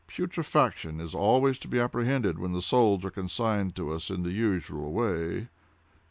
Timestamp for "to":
1.59-1.67, 3.75-3.93